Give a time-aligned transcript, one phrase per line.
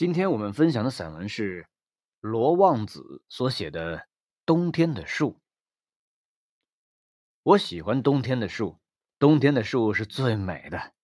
[0.00, 1.66] 今天我们分享的散文是
[2.20, 3.98] 罗望子所写的
[4.46, 5.32] 《冬天的树》。
[7.42, 8.80] 我喜欢冬天的树，
[9.18, 10.94] 冬天的树是最美的。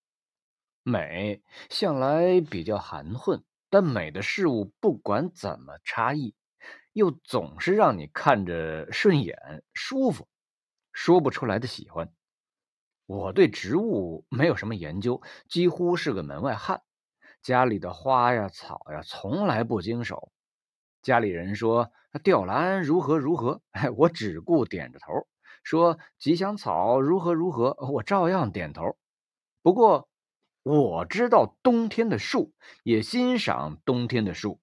[0.81, 6.33] 美向来比较含混，但美的事物不管怎么差异，
[6.91, 10.27] 又总是让你看着顺眼、舒服，
[10.91, 12.11] 说不出来的喜欢。
[13.05, 16.81] 我对植物没有什么研究，几乎是个门外汉。
[17.41, 20.31] 家里的花呀草呀，从来不经手。
[21.01, 21.91] 家里人说
[22.23, 23.61] 吊兰如何如何，
[23.95, 25.27] 我只顾点着头；
[25.63, 28.97] 说吉祥草如何如何，我照样点头。
[29.61, 30.09] 不过
[30.63, 34.59] 我知道冬天的树，也欣赏冬天的树。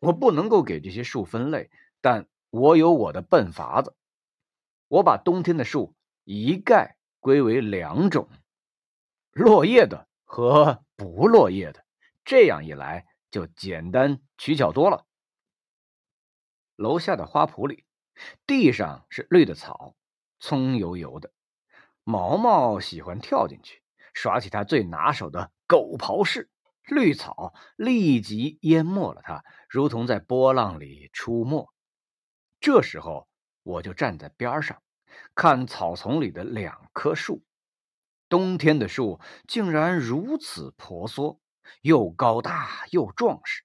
[0.00, 3.96] 我不能够给这些树分类，但我有我的笨法子。
[4.88, 8.28] 我把冬天的树一概归为两种：
[9.32, 10.06] 落叶的。
[10.30, 11.84] 和不落叶的，
[12.24, 15.06] 这样一来就简单取巧多了。
[16.74, 17.84] 楼下的花圃里，
[18.46, 19.94] 地上是绿的草，
[20.40, 21.32] 葱油油的。
[22.02, 23.80] 毛毛喜欢跳进去，
[24.12, 26.50] 耍起他最拿手的狗刨式，
[26.82, 31.68] 绿草立即淹没了它，如同在波浪里出没。
[32.58, 33.28] 这时候，
[33.62, 34.82] 我就站在边上，
[35.36, 37.44] 看草丛里的两棵树。
[38.28, 41.40] 冬天的树竟然如此婆娑，
[41.82, 43.62] 又高大又壮实，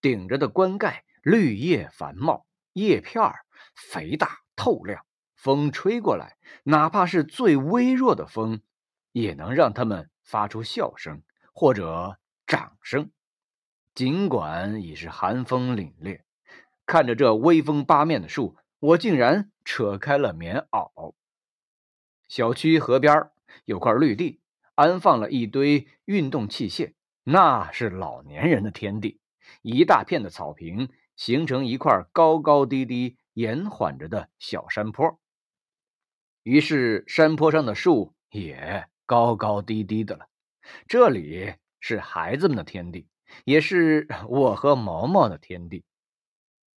[0.00, 3.32] 顶着的冠盖绿叶繁茂，叶片
[3.74, 5.04] 肥大透亮。
[5.34, 8.62] 风吹过来，哪怕是最微弱的风，
[9.12, 13.10] 也能让它们发出笑声或者掌声。
[13.94, 16.22] 尽管已是寒风凛冽，
[16.86, 21.14] 看着这威风八面的树，我竟然扯开了棉袄。
[22.26, 23.30] 小区河边
[23.64, 24.40] 有块绿地，
[24.74, 29.20] 安放了一堆运动器械，那是老年人的天地。
[29.62, 35.18] 一大片的草坪形成一块高高低低、延缓着的小山坡，
[36.42, 40.28] 于是山坡上的树也高高低低的了。
[40.88, 43.06] 这里是孩子们的天地，
[43.44, 45.84] 也是 我和毛毛的天地。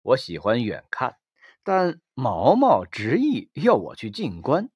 [0.03, 1.17] 我喜欢远看，
[1.63, 4.71] 但毛毛执意要我去近观。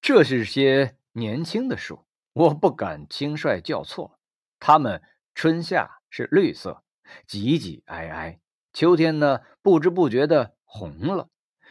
[0.00, 0.94] 这是些。
[1.12, 4.20] 年轻的树，我不敢轻率叫错。
[4.60, 5.02] 它们
[5.34, 6.84] 春夏是绿色，
[7.26, 8.38] 挤挤挨挨；
[8.72, 11.28] 秋天呢，不知不觉的红了。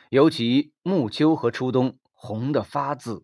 [0.09, 3.23] 尤其暮秋和初冬，红的发紫。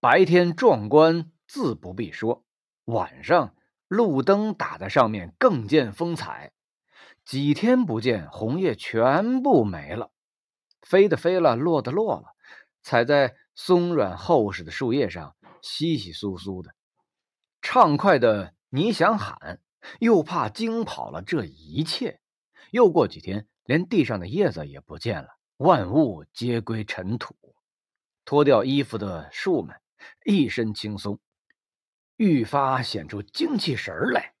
[0.00, 2.44] 白天壮观，自不必说；
[2.86, 3.54] 晚上
[3.86, 6.52] 路灯打在上面，更见风采。
[7.26, 10.12] 几天不见，红叶全部没了，
[10.80, 12.28] 飞的飞了，落的落了，
[12.80, 13.36] 踩在。
[13.54, 16.74] 松软厚实的树叶上，稀稀疏疏的，
[17.62, 19.60] 畅快的你想喊，
[20.00, 22.20] 又怕惊跑了这一切。
[22.70, 25.28] 又过几天，连地上的叶子也不见了，
[25.58, 27.36] 万物皆归尘土。
[28.24, 29.80] 脱掉衣服的树们
[30.24, 31.20] 一身轻松，
[32.16, 34.34] 愈发显出精气神来。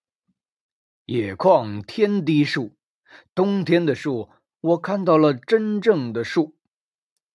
[1.04, 2.76] 野旷天低树，
[3.34, 4.30] 冬天的树，
[4.60, 6.56] 我看到了真正的树。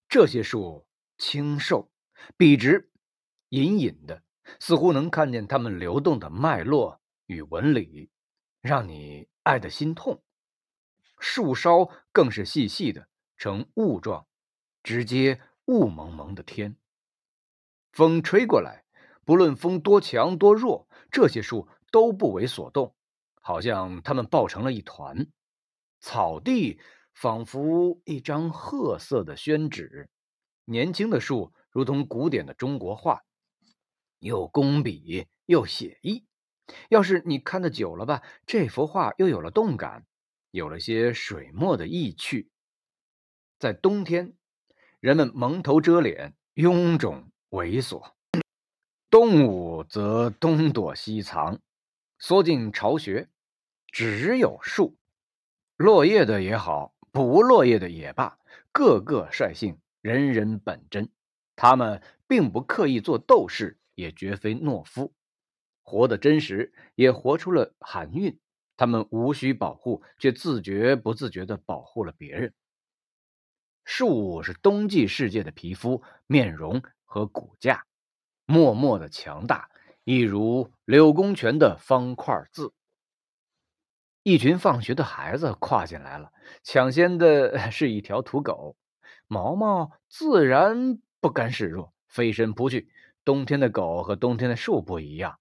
[0.09, 0.88] 这些树。
[1.19, 1.91] 清瘦，
[2.37, 2.89] 笔直，
[3.49, 4.23] 隐隐的，
[4.59, 8.09] 似乎能看见它们流动的脉络与纹理，
[8.61, 10.23] 让你爱得心痛。
[11.19, 14.25] 树梢更是细细的，呈雾状，
[14.81, 16.77] 直接雾蒙蒙的天。
[17.91, 18.85] 风吹过来，
[19.25, 22.95] 不论风多强多弱，这些树都不为所动，
[23.41, 25.27] 好像它们抱成了一团。
[25.99, 26.79] 草地
[27.13, 30.09] 仿佛一张褐色的宣纸。
[30.69, 33.23] 年轻的树如同古典的中国画，
[34.19, 36.25] 又工笔又写意。
[36.89, 40.05] 要是你看的久了吧，这幅画又有了动感，
[40.51, 42.51] 有了些水墨的意趣。
[43.57, 44.35] 在冬天，
[44.99, 48.13] 人们蒙头遮脸，臃肿猥琐；
[49.09, 51.59] 动物则东躲西藏，
[52.19, 53.27] 缩进巢穴。
[53.87, 54.99] 只有树，
[55.75, 58.37] 落叶的也好，不落叶的也罢，
[58.71, 59.79] 个个率性。
[60.01, 61.09] 人人本真，
[61.55, 65.13] 他们并不刻意做斗士，也绝非懦夫，
[65.83, 68.39] 活得真实，也活出了含韵。
[68.77, 72.53] 他们无需保护，却自觉不自觉地保护了别人。
[73.83, 77.85] 树是冬季世界的皮肤、面容和骨架，
[78.45, 79.69] 默默的强大，
[80.05, 82.71] 一如柳公权的方块字。
[84.23, 86.31] 一群放学的孩子跨进来了，
[86.63, 88.77] 抢先的 是一条土狗。
[89.29, 92.89] 毛毛自然不甘示弱，飞身扑去。
[93.23, 95.37] 冬天的狗和冬天的树不一样，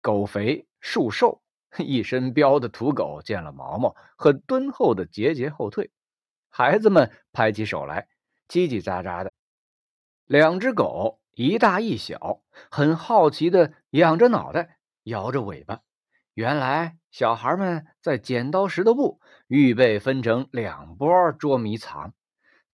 [0.00, 1.40] 狗肥树瘦，
[1.78, 5.92] 一身膘的土狗见了毛毛，很敦厚的节节后退。
[6.48, 8.08] 孩子们拍起手来，
[8.48, 9.32] 叽叽喳喳的。
[10.24, 12.42] 两只狗，一大一小，
[12.72, 15.80] 很好奇的仰着脑袋，摇着尾巴。
[16.34, 22.14] 原来小孩们在剪刀石头布，预备分成两波捉迷藏。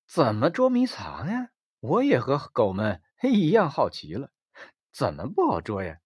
[0.08, 1.50] 怎么捉迷藏呀？
[1.81, 4.31] 我也和狗们一样好奇了。
[4.90, 5.99] 怎么不好捉呀？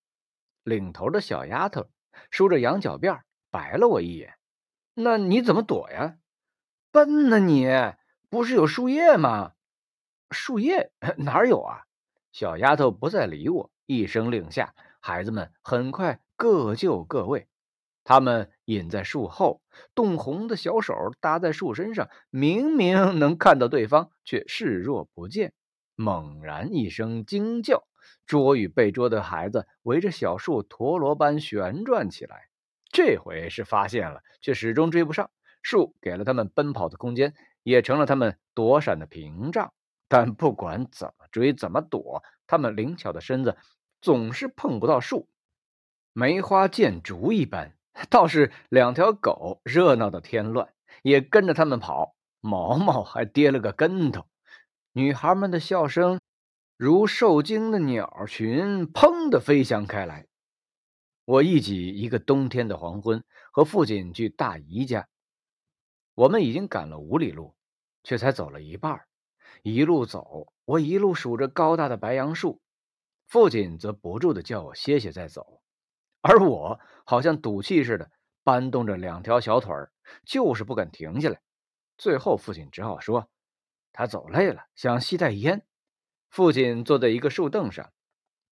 [0.64, 1.88] 领头的小丫头
[2.30, 4.34] 梳着羊角辫，白了我一眼。
[4.94, 6.16] 那你怎么躲呀？
[6.90, 7.66] 笨呢你！
[8.28, 9.52] 不是有树叶吗？
[10.30, 11.84] 树叶哪有啊？
[12.32, 17.46] 小丫头不再理我，一声令下，孩子们很快各就各位。
[18.04, 19.62] 他们隐在树后，
[19.94, 25.52] 冻红的小手搭在树身上，明明 能看到对方，却视若不见。
[25.94, 27.84] 猛然一声惊叫，
[28.26, 32.48] 捉与被捉的孩子围着小树陀螺般旋转起来。
[32.90, 35.30] 这回是发现了，却始终追不上。
[35.62, 39.72] 树给了他们奔跑的空间，也成了他们躲闪的屏障。
[40.08, 43.56] 但不管怎么追，怎么躲，他们灵巧的身子
[44.00, 45.28] 总是碰不到树。
[46.12, 47.76] 梅花见竹一般。
[48.10, 50.72] 倒是两条狗热闹的添乱，
[51.02, 52.14] 也跟着他们跑。
[52.40, 54.26] 毛毛还跌了个跟头。
[54.92, 56.20] 女孩们的笑声
[56.76, 60.26] 如受惊的鸟群，砰的飞翔开来。
[61.24, 63.22] 我忆起一个冬天的黄昏，
[63.52, 65.06] 和父亲去大姨家。
[66.14, 67.54] 我们已经赶了五里路，
[68.02, 69.02] 却才走了一半。
[69.62, 72.60] 一路走，我一路数着高大的白杨树，
[73.28, 75.61] 父亲则不住的叫我歇歇再走。
[76.22, 78.10] 而我好像赌气似的
[78.44, 79.92] 搬动着两条小腿儿，
[80.24, 81.40] 就是不敢停下来。
[81.98, 83.28] 最后，父亲只好说
[83.92, 85.66] ：“他走累了，想吸袋烟。”
[86.30, 87.92] 父亲坐在一个树凳上，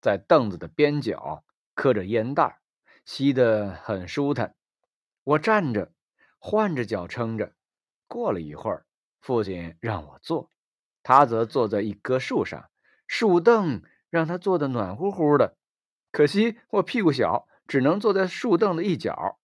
[0.01, 2.59] 在凳子的边角磕着烟袋，
[3.05, 4.55] 吸得很舒坦。
[5.23, 5.91] 我站着，
[6.39, 7.53] 换着脚撑着。
[8.07, 8.85] 过了一会儿，
[9.21, 10.49] 父亲让我坐，
[11.03, 12.69] 他则坐在一棵树上，
[13.07, 15.57] 树凳让他坐得暖乎乎的。
[16.11, 17.47] 可惜我屁股小。
[17.71, 19.39] 只能坐在树凳的一角，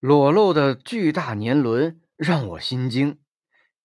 [0.00, 3.20] 裸露的巨大年轮让我心惊。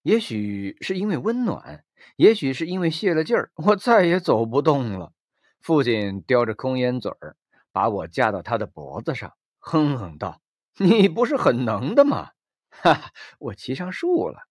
[0.01, 1.83] 也许是因为温暖，
[2.15, 5.11] 也许是因为泄了劲儿，我再也走不动了。
[5.59, 7.35] 父亲叼着空烟嘴儿，
[7.73, 10.39] 把我架到他的脖子上，哼哼道
[10.79, 12.29] ：“你不是很能的吗？”
[12.71, 14.47] 哈哈，我骑上树了。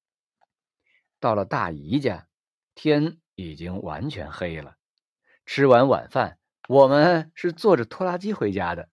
[1.19, 2.27] 到了大姨家，
[2.75, 4.75] 天已经完全黑了。
[5.47, 6.37] 吃完晚饭。
[6.69, 8.89] 我们是坐着拖拉机回家的，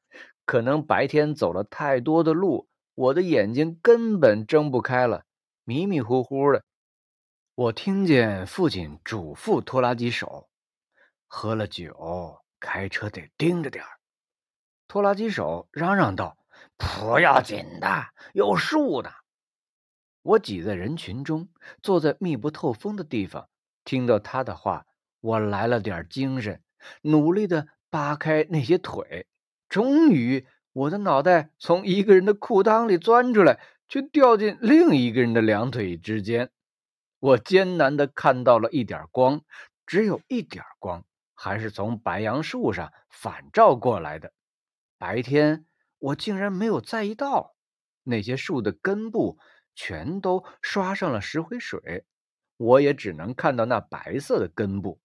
[0.45, 5.23] 可能白天走了太多的路，我的眼睛根本睁不开了，
[5.63, 6.63] 迷迷糊糊的。
[7.55, 10.49] 我听见父亲嘱咐拖拉机手
[11.27, 13.89] ：“喝了酒开车得盯着点儿。”
[14.87, 16.37] 拖拉机手嚷嚷道
[16.75, 19.11] ：“不要紧的，有树呢。”
[20.23, 21.47] 我挤在人群中，
[21.83, 23.47] 坐在密不透风的地方，
[23.83, 24.85] 听到他的话，
[25.21, 26.61] 我来了点精神。
[27.01, 29.27] 努力的扒开那些腿，
[29.67, 36.51] 终于，我的脑袋从一个人的裤裆里钻出来，却掉进另一个人的两腿之间。
[37.19, 39.41] 我艰难的看到了一点光，
[39.85, 41.03] 只有一点光，
[41.33, 44.31] 还是从白杨树上反照过来的。
[44.97, 45.65] 白天
[45.97, 47.55] 我竟然没有在意到，
[48.03, 49.37] 那些树的根部
[49.75, 52.05] 全都刷上了石灰水，
[52.57, 55.01] 我也只能看到那白色的根部。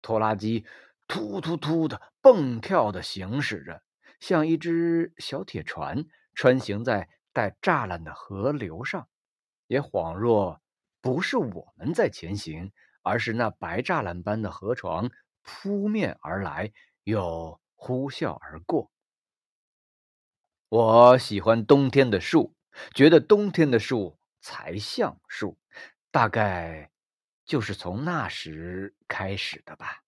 [0.00, 0.64] 拖拉机。
[1.12, 3.82] 突突突的蹦跳的行驶着，
[4.18, 9.06] 像一只小铁船穿行在带栅栏的河流上，
[9.66, 10.62] 也恍若
[11.02, 15.10] 不是我们在前行，而是那白栅栏般的河床
[15.42, 16.72] 扑面而来，
[17.04, 18.90] 又呼啸而过。
[20.70, 22.54] 我喜欢冬天的树，
[22.94, 25.58] 觉得冬天的树才像树，
[26.10, 26.90] 大概
[27.44, 30.01] 就是从那时开始的吧。